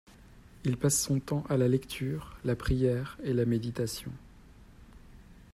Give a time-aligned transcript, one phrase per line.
[0.63, 4.11] Il passe son temps à la lecture, la prière et la méditation.